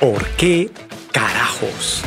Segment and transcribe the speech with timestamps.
[0.00, 0.70] ¿Por qué
[1.10, 2.02] carajos?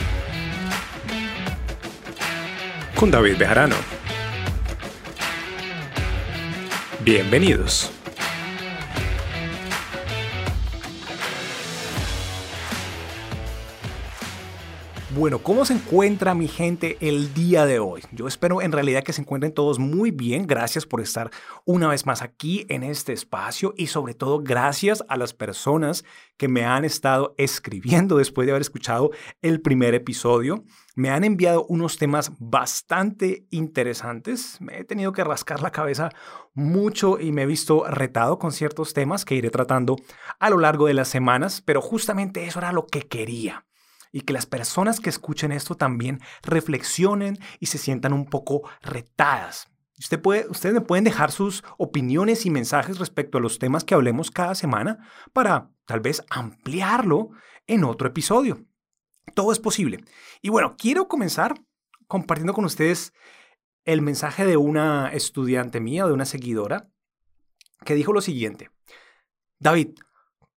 [2.95, 3.75] Con David Bejarano.
[7.03, 7.91] Bienvenidos.
[15.19, 18.01] Bueno, ¿cómo se encuentra mi gente el día de hoy?
[18.13, 20.47] Yo espero en realidad que se encuentren todos muy bien.
[20.47, 21.29] Gracias por estar
[21.65, 26.05] una vez más aquí en este espacio y sobre todo gracias a las personas
[26.37, 30.63] que me han estado escribiendo después de haber escuchado el primer episodio.
[30.95, 34.61] Me han enviado unos temas bastante interesantes.
[34.61, 36.11] Me he tenido que rascar la cabeza
[36.53, 39.97] mucho y me he visto retado con ciertos temas que iré tratando
[40.39, 43.65] a lo largo de las semanas, pero justamente eso era lo que quería
[44.11, 49.69] y que las personas que escuchen esto también reflexionen y se sientan un poco retadas.
[49.99, 53.93] Usted puede, ustedes me pueden dejar sus opiniones y mensajes respecto a los temas que
[53.93, 54.97] hablemos cada semana
[55.33, 57.31] para tal vez ampliarlo
[57.67, 58.65] en otro episodio.
[59.35, 60.03] Todo es posible.
[60.41, 61.53] Y bueno, quiero comenzar
[62.07, 63.13] compartiendo con ustedes
[63.85, 66.89] el mensaje de una estudiante mía, de una seguidora,
[67.85, 68.71] que dijo lo siguiente.
[69.59, 69.89] David,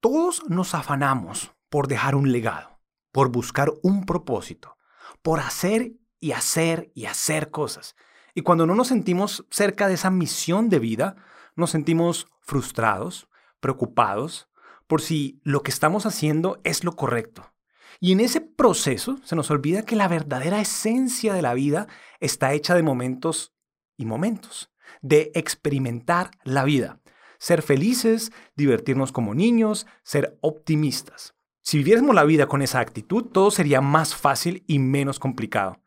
[0.00, 2.71] todos nos afanamos por dejar un legado
[3.12, 4.76] por buscar un propósito,
[5.22, 7.94] por hacer y hacer y hacer cosas.
[8.34, 11.16] Y cuando no nos sentimos cerca de esa misión de vida,
[11.54, 13.28] nos sentimos frustrados,
[13.60, 14.48] preocupados
[14.86, 17.52] por si lo que estamos haciendo es lo correcto.
[18.00, 21.86] Y en ese proceso se nos olvida que la verdadera esencia de la vida
[22.20, 23.54] está hecha de momentos
[23.96, 27.00] y momentos, de experimentar la vida,
[27.38, 31.34] ser felices, divertirnos como niños, ser optimistas.
[31.62, 35.80] Si viviéramos la vida con esa actitud, todo sería más fácil y menos complicado.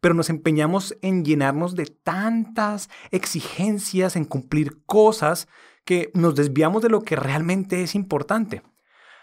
[0.00, 5.46] Pero nos empeñamos en llenarnos de tantas exigencias, en cumplir cosas,
[5.84, 8.62] que nos desviamos de lo que realmente es importante.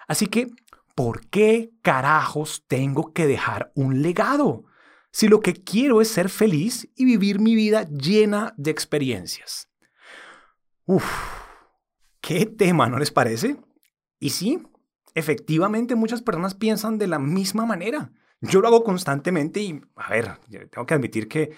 [0.08, 0.50] Así que,
[0.96, 4.64] ¿por qué carajos tengo que dejar un legado?
[5.12, 9.70] Si lo que quiero es ser feliz y vivir mi vida llena de experiencias.
[10.86, 11.06] Uf,
[12.22, 13.58] qué tema, ¿no les parece?
[14.20, 14.64] Y sí,
[15.18, 18.12] efectivamente muchas personas piensan de la misma manera.
[18.40, 20.38] Yo lo hago constantemente y, a ver,
[20.70, 21.56] tengo que admitir que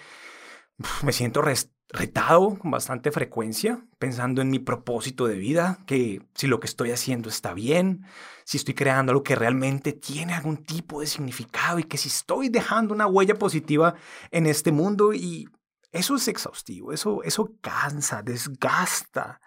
[1.03, 1.41] me siento
[1.89, 6.91] retado con bastante frecuencia, pensando en mi propósito de vida, que si lo que estoy
[6.91, 8.05] haciendo está bien,
[8.45, 12.47] si estoy creando algo que realmente tiene algún tipo de significado y que si estoy
[12.47, 13.95] dejando una huella positiva
[14.31, 15.49] en este mundo y
[15.91, 19.41] eso es exhaustivo, eso, eso cansa, desgasta.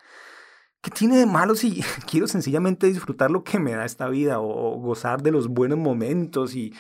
[0.83, 4.79] ¿Qué tiene de malo si quiero sencillamente disfrutar lo que me da esta vida o
[4.81, 6.75] gozar de los buenos momentos y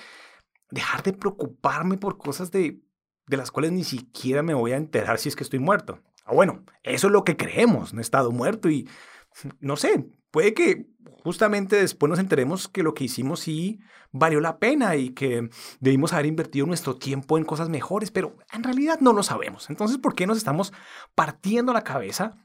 [0.70, 2.82] dejar de preocuparme por cosas de,
[3.26, 6.02] de las cuales ni siquiera me voy a enterar si es que estoy muerto?
[6.24, 8.88] Ah, bueno, eso es lo que creemos, no he estado muerto y
[9.60, 10.88] no sé, puede que
[11.22, 13.78] justamente después nos enteremos que lo que hicimos sí
[14.10, 15.48] valió la pena y que
[15.78, 19.70] debimos haber invertido nuestro tiempo en cosas mejores, pero en realidad no lo sabemos.
[19.70, 20.72] Entonces, ¿por qué nos estamos
[21.14, 22.44] partiendo la cabeza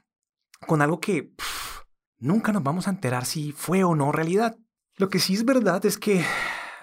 [0.66, 1.32] con algo que
[2.18, 4.56] nunca nos vamos a enterar si fue o no realidad.
[4.96, 6.24] Lo que sí es verdad es que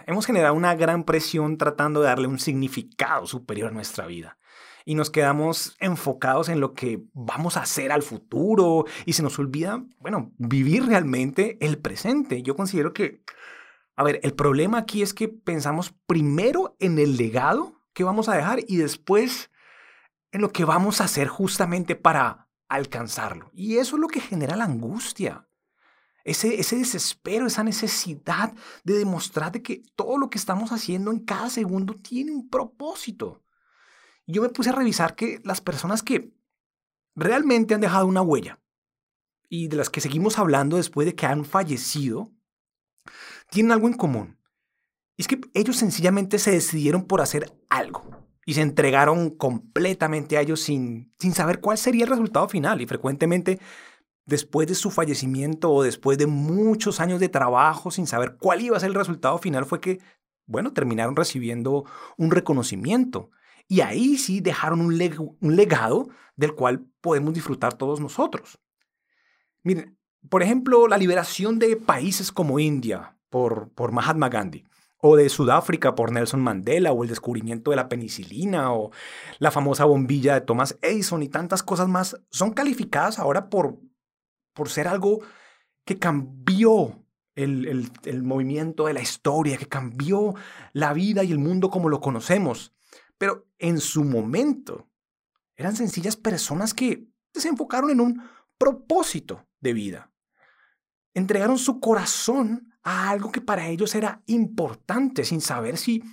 [0.05, 4.37] hemos generado una gran presión tratando de darle un significado superior a nuestra vida.
[4.85, 9.39] Y nos quedamos enfocados en lo que vamos a hacer al futuro y se nos
[9.39, 12.43] olvida, bueno, vivir realmente el presente.
[12.43, 13.23] Yo considero que,
[13.95, 18.35] a ver, el problema aquí es que pensamos primero en el legado que vamos a
[18.35, 19.49] dejar y después
[20.31, 23.51] en lo que vamos a hacer justamente para alcanzarlo.
[23.53, 25.47] Y eso es lo que genera la angustia.
[26.23, 28.53] Ese, ese desespero, esa necesidad
[28.83, 33.43] de demostrar de que todo lo que estamos haciendo en cada segundo tiene un propósito.
[34.25, 36.33] Yo me puse a revisar que las personas que
[37.13, 38.59] realmente han dejado una huella
[39.49, 42.33] y de las que seguimos hablando después de que han fallecido,
[43.51, 44.39] tienen algo en común.
[45.17, 50.61] Es que ellos sencillamente se decidieron por hacer algo y se entregaron completamente a ellos
[50.61, 52.79] sin, sin saber cuál sería el resultado final.
[52.79, 53.59] Y frecuentemente,
[54.25, 58.77] después de su fallecimiento o después de muchos años de trabajo sin saber cuál iba
[58.77, 59.99] a ser el resultado final, fue que,
[60.45, 61.85] bueno, terminaron recibiendo
[62.17, 63.31] un reconocimiento.
[63.67, 64.97] Y ahí sí dejaron un,
[65.55, 68.59] legado del cual podemos disfrutar todos nosotros.
[69.63, 69.97] Miren,
[70.29, 74.65] por ejemplo, la liberación de países como India por, por Mahatma Gandhi
[75.07, 78.89] o de Sudáfrica por Nelson Mandela, o el descubrimiento de la penicilina, o
[79.37, 83.77] la famosa bombilla de Thomas Edison y tantas cosas más, son calificadas ahora por,
[84.53, 85.19] por ser algo
[85.85, 87.05] que cambió
[87.35, 90.33] el, el, movimiento de la historia, que cambió
[90.73, 92.73] la vida y el mundo como lo conocemos.
[93.19, 94.89] Pero en su momento
[95.55, 98.23] eran sencillas personas que se enfocaron en un
[98.57, 100.11] propósito de vida.
[101.13, 106.03] Entregaron su corazón a algo que para ellos era importante, sin saber si,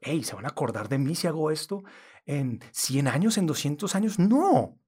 [0.00, 1.84] hey, ¿se van a acordar de mí si hago esto
[2.24, 4.18] en 100 años, en 200 años?
[4.18, 4.80] No.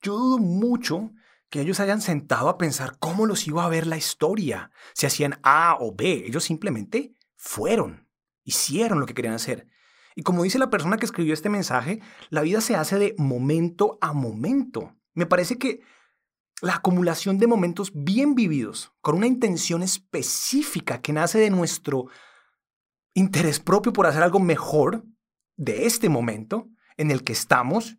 [0.00, 1.12] Yo dudo mucho
[1.50, 5.38] que ellos hayan sentado a pensar cómo los iba a ver la historia, si hacían
[5.42, 6.24] A o B.
[6.26, 8.08] Ellos simplemente fueron,
[8.42, 9.68] hicieron lo que querían hacer.
[10.16, 12.00] Y como dice la persona que escribió este mensaje,
[12.30, 14.96] la vida se hace de momento a momento.
[15.12, 15.82] Me parece que
[16.62, 22.06] la acumulación de momentos bien vividos, con una intención específica que nace de nuestro
[23.14, 25.04] interés propio por hacer algo mejor
[25.56, 27.98] de este momento en el que estamos,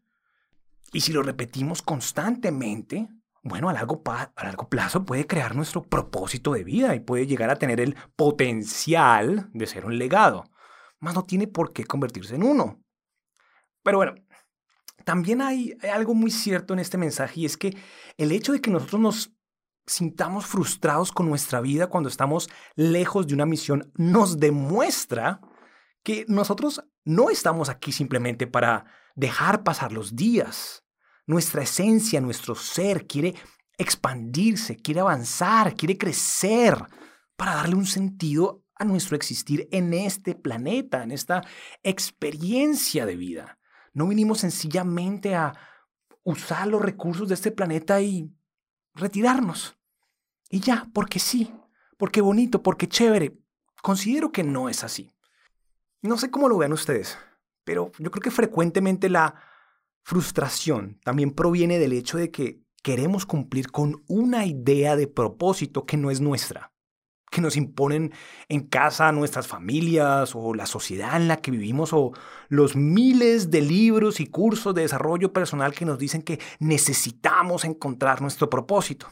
[0.94, 3.10] y si lo repetimos constantemente,
[3.44, 7.50] bueno, a largo, a largo plazo puede crear nuestro propósito de vida y puede llegar
[7.50, 10.46] a tener el potencial de ser un legado
[11.06, 12.82] más no tiene por qué convertirse en uno.
[13.84, 14.16] Pero bueno,
[15.06, 17.78] también hay, algo muy cierto en este mensaje y es que
[18.18, 19.32] el hecho de que nosotros nos
[19.88, 25.42] sintamos frustrados con nuestra vida cuando estamos lejos de una misión nos demuestra
[26.04, 28.86] que nosotros no estamos aquí simplemente para
[29.16, 30.84] dejar pasar los días.
[31.28, 33.36] Nuestra esencia, nuestro ser quiere
[33.78, 36.78] expandirse, quiere avanzar, quiere crecer
[37.36, 41.44] para darle un sentido a nuestro existir en este planeta, en esta
[41.84, 43.55] experiencia de vida.
[43.96, 45.58] No vinimos sencillamente a
[46.24, 48.30] usar los recursos de este planeta y
[48.94, 49.78] retirarnos.
[50.50, 51.54] Y ya, porque sí,
[51.98, 53.40] porque bonito, porque chévere.
[53.82, 55.16] Considero que no es así.
[56.02, 57.18] No sé cómo lo vean ustedes,
[57.64, 59.36] pero yo creo que frecuentemente la
[60.04, 65.96] frustración también proviene del hecho de que queremos cumplir con una idea de propósito que
[65.96, 66.75] no es nuestra
[67.36, 68.14] que nos imponen
[68.48, 72.14] en casa nuestras familias o la sociedad en la que vivimos o
[72.48, 78.22] los miles de libros y cursos de desarrollo personal que nos dicen que necesitamos encontrar
[78.22, 79.08] nuestro propósito.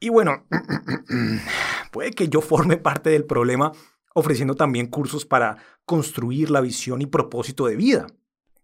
[0.00, 0.46] Y bueno,
[1.92, 3.72] puede que yo forme parte del problema
[4.14, 8.06] ofreciendo también cursos para construir la visión y propósito de vida.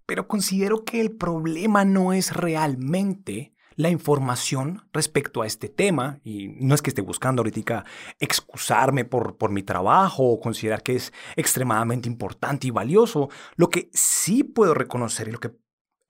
[0.06, 6.48] Pero considero que el problema no es realmente la información respecto a este tema, y
[6.60, 7.84] no es que esté buscando ahorita
[8.20, 13.90] excusarme por, por mi trabajo o considerar que es extremadamente importante y valioso, lo que
[13.92, 15.52] sí puedo reconocer y lo que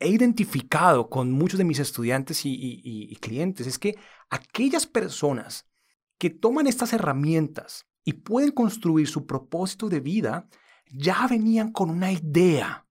[0.01, 3.97] he identificado con muchos de mis estudiantes y clientes es que
[4.29, 5.67] aquellas personas
[6.19, 10.49] que toman estas herramientas y pueden construir su propósito de vida,
[10.91, 12.84] ya venían con una idea.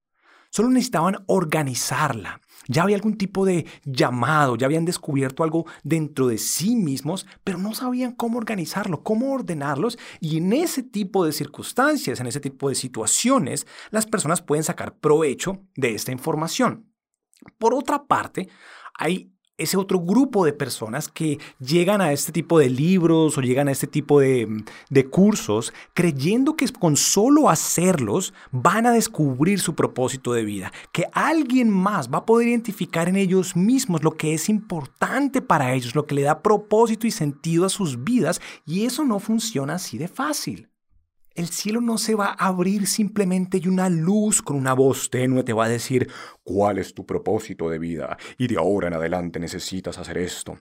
[0.53, 6.37] Solo necesitaban organizarla, ya había algún tipo de llamado, ya habían descubierto algo dentro de
[6.37, 9.97] sí mismos, pero no sabían cómo organizarlo, cómo ordenarlos.
[10.19, 14.95] Y en ese tipo de circunstancias, en ese tipo de situaciones, las personas pueden sacar
[14.99, 16.87] provecho de esta información.
[17.57, 18.47] Por otra parte,
[18.93, 23.67] hay ese otro grupo de personas que llegan a este tipo de libros o llegan
[23.67, 29.75] a este tipo de, de, cursos creyendo que con solo hacerlos van a descubrir su
[29.75, 34.33] propósito de vida, que alguien más va a poder identificar en ellos mismos lo que
[34.33, 38.85] es importante para ellos, lo que le da propósito y sentido a sus vidas y
[38.85, 40.72] eso no funciona así de fácil.
[41.35, 45.43] El cielo no se va a abrir simplemente y una luz con una voz tenue
[45.43, 46.11] te va a decir
[46.43, 50.59] cuál es tu propósito de vida y de ahora en adelante necesitas hacer esto.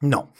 [0.00, 0.32] No,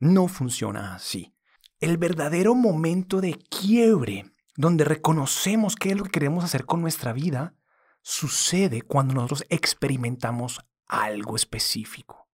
[0.00, 1.32] no funciona así.
[1.78, 7.12] El verdadero momento de quiebre, donde reconocemos qué es lo que queremos hacer con nuestra
[7.12, 7.54] vida,
[8.02, 12.28] sucede cuando nosotros experimentamos algo específico.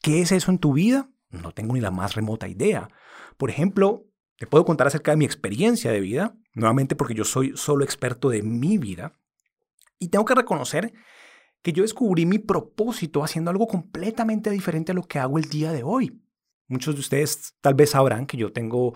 [0.00, 1.10] ¿Qué es eso en tu vida?
[1.30, 2.88] No tengo ni la más remota idea.
[3.36, 4.04] Por ejemplo,
[4.38, 8.28] te puedo contar acerca de mi experiencia de vida, nuevamente porque yo soy solo experto
[8.30, 9.12] de mi vida.
[9.98, 10.92] Y tengo que reconocer
[11.62, 15.72] que yo descubrí mi propósito haciendo algo completamente diferente a lo que hago el día
[15.72, 16.22] de hoy.
[16.68, 18.94] Muchos de ustedes tal vez sabrán que yo tengo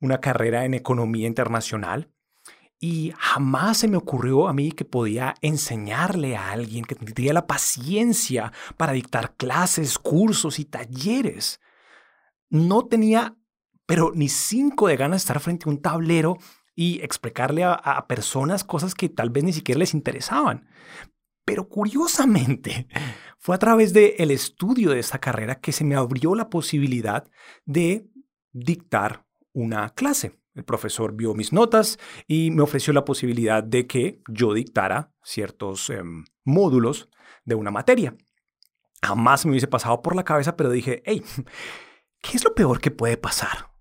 [0.00, 2.08] una carrera en economía internacional
[2.78, 7.46] y jamás se me ocurrió a mí que podía enseñarle a alguien que tendría la
[7.46, 11.60] paciencia para dictar clases, cursos y talleres.
[12.50, 13.36] No tenía
[13.86, 16.38] pero ni cinco de ganas de estar frente a un tablero
[16.74, 20.66] y explicarle a, personas cosas que tal vez ni siquiera les interesaban.
[21.44, 22.88] Pero curiosamente,
[23.38, 27.28] fue a través del estudio de esta carrera que se me abrió la posibilidad
[27.64, 28.08] de
[28.52, 30.40] dictar una clase.
[30.54, 31.98] El profesor vio mis notas
[32.28, 37.08] y me ofreció la posibilidad de que yo dictara ciertos em, módulos
[37.44, 38.16] de una materia.
[39.02, 41.22] Jamás me hubiese pasado por la cabeza, pero dije, hey,
[42.22, 43.73] ¿qué es lo peor que puede pasar?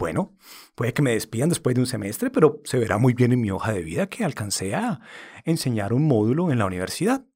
[0.00, 0.34] Bueno,
[0.76, 3.50] puede que me despidan después de un semestre, pero se verá muy bien en mi
[3.50, 4.98] hoja de vida que alcancé a
[5.44, 7.26] enseñar un módulo en la universidad.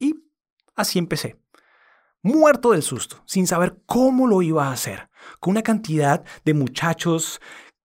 [0.00, 0.16] Y
[0.74, 1.40] así empecé.
[2.20, 5.08] muerto del susto, sin saber cómo lo iba a hacer,
[5.38, 7.40] con una cantidad de muchachos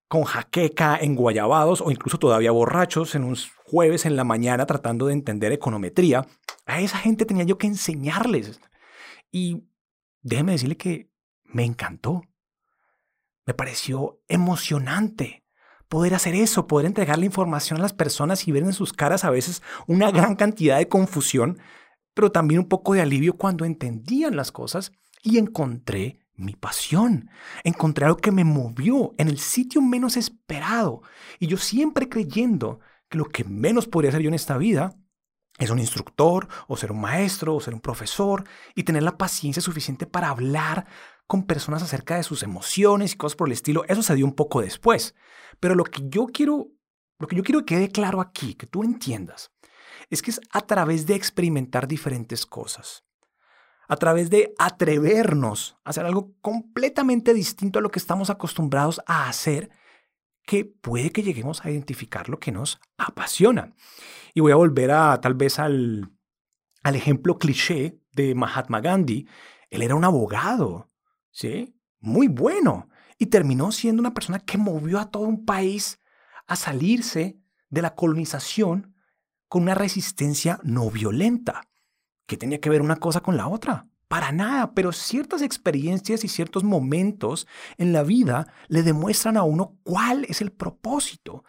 [0.08, 5.06] con jaqueca, en guayabados o incluso todavía borrachos en un jueves en la mañana tratando
[5.06, 6.26] de entender econometría.
[6.66, 8.60] A esa gente tenía yo que enseñarles.
[9.32, 9.68] Y
[10.24, 11.12] déjeme decirle que
[11.44, 12.24] me encantó.
[13.46, 15.44] Me pareció emocionante
[15.90, 19.24] poder hacer eso, poder entregar la información a las personas y ver en sus caras
[19.24, 21.60] a veces una gran cantidad de confusión,
[22.14, 27.30] pero también un poco de alivio cuando entendían las cosas y encontré mi pasión.
[27.64, 31.02] Encontré algo que me movió en el sitio menos esperado.
[31.40, 34.96] Y yo siempre creyendo que lo que menos podría hacer yo en esta vida
[35.60, 39.62] es un instructor o ser un maestro o ser un profesor y tener la paciencia
[39.62, 40.88] suficiente para hablar
[41.28, 43.84] con personas acerca de sus emociones y cosas por el estilo.
[43.88, 45.16] Eso se dio un poco después.
[45.60, 46.68] Pero lo que yo quiero,
[47.20, 49.52] lo que yo quiero que quede claro aquí, que tú entiendas,
[50.10, 53.04] es que es a través de experimentar diferentes cosas
[53.88, 59.28] a través de atrevernos a hacer algo completamente distinto a lo que estamos acostumbrados a
[59.28, 59.70] hacer,
[60.46, 63.74] que puede que lleguemos a identificar lo que nos apasiona.
[64.34, 66.12] Y voy a volver a tal vez al,
[66.84, 69.28] al ejemplo cliché de Mahatma Gandhi.
[69.70, 70.90] Él era un abogado,
[71.34, 71.76] ¿sí?
[72.00, 72.88] Muy bueno.
[73.18, 76.00] Y terminó siendo una persona que movió a todo un país
[76.48, 77.38] a salirse
[77.70, 78.96] de la colonización
[79.50, 81.70] con una resistencia no violenta.
[82.26, 83.88] ¿Qué tenía que ver una cosa con la otra?
[84.08, 87.48] Para nada, pero ciertas experiencias y ciertos momentos
[87.78, 91.44] en la vida le demuestran a uno cuál es el propósito.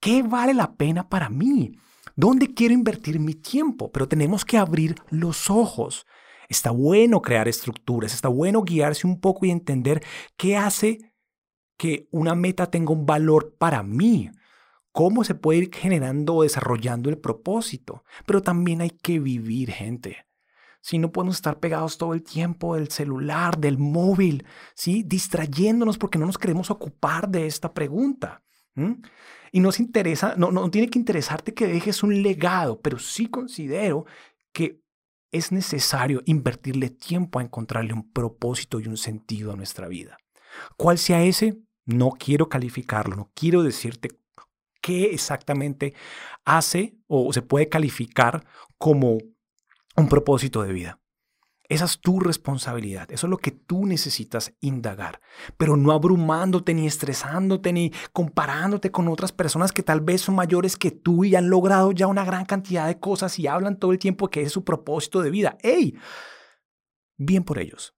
[0.00, 1.78] ¿Qué vale la pena para mí?
[2.16, 3.92] ¿Dónde quiero invertir mi tiempo?
[3.92, 6.06] Pero tenemos que abrir los ojos.
[6.48, 10.02] Está bueno crear estructuras, está bueno guiarse un poco y entender
[10.36, 11.12] qué hace
[11.76, 14.30] que una meta tenga un valor para mí
[14.92, 18.04] cómo se puede ir generando o desarrollando el propósito.
[18.26, 20.26] Pero también hay que vivir, gente.
[20.80, 25.02] Si no podemos estar pegados todo el tiempo del celular, del móvil, ¿sí?
[25.04, 28.42] distrayéndonos porque no nos queremos ocupar de esta pregunta.
[29.52, 34.06] Y nos interesa, no, no tiene que interesarte que dejes un legado, pero sí considero
[34.52, 34.81] que
[35.32, 40.18] es necesario invertirle tiempo a encontrarle un propósito y un sentido a nuestra vida.
[40.76, 41.58] ¿Cuál sea ese?
[41.86, 44.10] No quiero calificarlo, no quiero decirte
[44.80, 45.94] qué exactamente
[46.44, 48.44] hace o se puede calificar
[48.78, 49.18] como
[49.96, 51.01] un propósito de vida.
[51.72, 55.22] Esa es tu responsabilidad, eso es lo que tú necesitas indagar,
[55.56, 60.76] pero no abrumándote ni estresándote ni comparándote con otras personas que tal vez son mayores
[60.76, 63.98] que tú y han logrado ya una gran cantidad de cosas y hablan todo el
[63.98, 65.56] tiempo que es su propósito de vida.
[65.62, 65.96] ¡Ey!
[67.16, 67.94] Bien por ellos.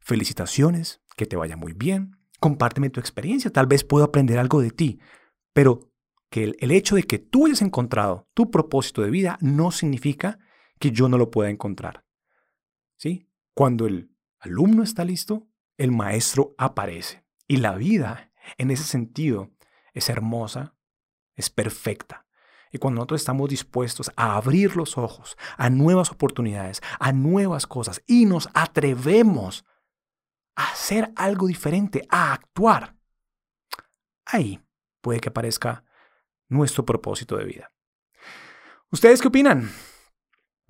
[0.00, 2.16] Felicitaciones, que te vaya muy bien.
[2.40, 4.98] Compárteme tu experiencia, tal vez puedo aprender algo de ti,
[5.52, 5.92] pero
[6.30, 10.38] que el, hecho de que tú hayas encontrado tu propósito de vida no significa
[10.80, 12.07] que yo no lo pueda encontrar.
[12.98, 13.30] ¿Sí?
[13.54, 17.24] Cuando el alumno está listo, el maestro aparece.
[17.46, 19.50] Y la vida, en ese sentido,
[19.94, 20.74] es hermosa,
[21.34, 22.26] es perfecta.
[22.70, 28.02] Y cuando nosotros estamos dispuestos a abrir los ojos a nuevas oportunidades, a nuevas cosas,
[28.06, 29.64] y nos atrevemos
[30.54, 32.96] a hacer algo diferente, a actuar,
[34.26, 34.60] ahí
[35.00, 35.84] puede que aparezca
[36.48, 37.72] nuestro propósito de vida.
[38.90, 39.70] ¿Ustedes qué opinan?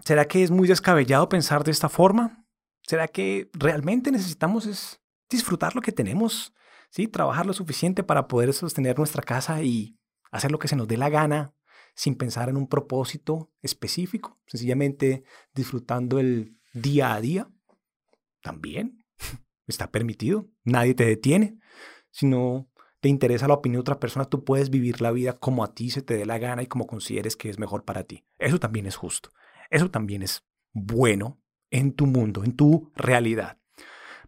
[0.05, 2.47] ¿Será que es muy descabellado pensar de esta forma?
[2.83, 6.55] ¿Será que realmente necesitamos es disfrutar lo que tenemos?
[6.91, 7.09] ¿Sí?
[7.09, 9.99] Trabajar lo suficiente para poder sostener nuestra casa y
[10.31, 11.55] hacer lo que se nos dé la gana
[11.95, 17.51] sin pensar en un propósito específico, sencillamente disfrutando el día a día.
[18.41, 19.05] También
[19.67, 21.59] está permitido, nadie te detiene,
[22.11, 25.75] sino te interesa la opinión de otra persona, tú puedes vivir la vida como a
[25.75, 28.25] ti se te dé la gana y como consideres que es mejor para ti.
[28.39, 29.31] Eso también es justo.
[29.71, 33.59] Eso también es bueno en tu mundo, en tu realidad.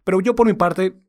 [0.03, 1.01] Pero yo por mi parte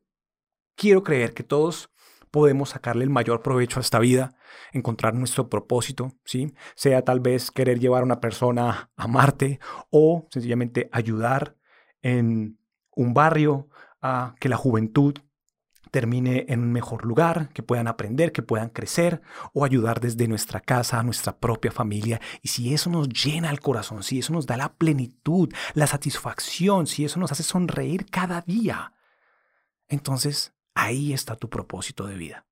[0.75, 1.89] quiero creer que todos
[2.31, 4.35] podemos sacarle el mayor provecho a esta vida,
[4.71, 6.53] encontrar nuestro propósito, ¿sí?
[6.75, 9.59] Sea tal vez querer llevar a una persona a Marte
[9.91, 11.55] o sencillamente ayudar
[12.01, 12.57] en
[12.95, 13.69] un barrio
[14.01, 15.13] a que la juventud
[15.93, 19.21] termine en un mejor lugar, que puedan aprender, que puedan crecer
[19.53, 22.19] o ayudar desde nuestra casa a nuestra propia familia.
[22.41, 26.87] Y si eso nos llena el corazón, si eso nos da la plenitud, la satisfacción,
[26.87, 28.91] si eso nos hace sonreír cada día,
[29.87, 32.47] entonces ahí está tu propósito de vida.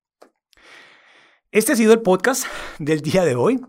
[1.50, 2.44] Este ha sido el podcast
[2.78, 3.60] del día de hoy.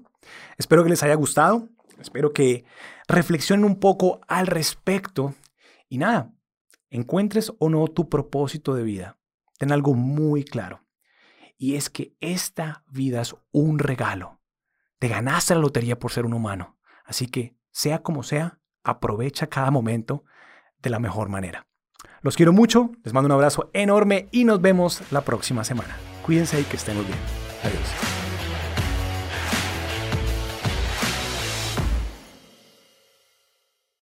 [0.60, 1.68] Espero que les haya gustado.
[2.00, 2.64] Espero que
[3.08, 5.34] reflexionen un poco al respecto.
[5.90, 6.32] Y nada,
[6.92, 9.18] encuentres o no tu propósito de vida
[9.58, 10.84] ten algo muy claro.
[11.58, 14.42] Y es que esta vida es un regalo.
[15.00, 16.78] Te ganaste la lotería por ser un humano.
[17.06, 20.24] Así que, sea como sea, aprovecha cada momento
[20.82, 21.68] de la mejor manera.
[22.22, 25.96] Los quiero mucho, les mando un abrazo enorme y nos vemos la próxima semana.
[26.26, 27.20] Cuídense y que estén muy bien.
[27.64, 28.23] Adiós.